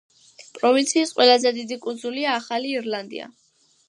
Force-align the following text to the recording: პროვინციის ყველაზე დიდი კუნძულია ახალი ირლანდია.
პროვინციის 0.59 1.11
ყველაზე 1.19 1.51
დიდი 1.57 1.77
კუნძულია 1.83 2.31
ახალი 2.39 2.73
ირლანდია. 2.79 3.29